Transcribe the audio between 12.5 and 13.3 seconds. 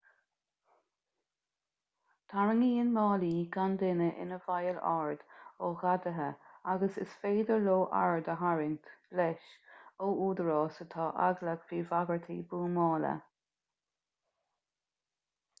buamála